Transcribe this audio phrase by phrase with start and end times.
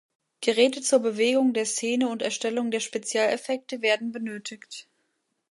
[0.43, 4.87] Geräte zur Bewegung der Szene und Erstellung der Spezialeffekte werden benötigt.